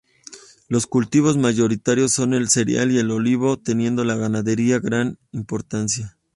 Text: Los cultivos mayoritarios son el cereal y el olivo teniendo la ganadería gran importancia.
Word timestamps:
Los 0.67 0.87
cultivos 0.87 1.37
mayoritarios 1.37 2.11
son 2.11 2.33
el 2.33 2.49
cereal 2.49 2.89
y 2.91 2.97
el 2.97 3.11
olivo 3.11 3.59
teniendo 3.59 4.03
la 4.03 4.15
ganadería 4.15 4.79
gran 4.79 5.19
importancia. 5.31 6.17